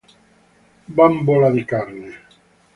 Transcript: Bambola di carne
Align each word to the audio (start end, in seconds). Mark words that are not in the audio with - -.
Bambola 0.95 1.51
di 1.51 1.63
carne 1.63 2.09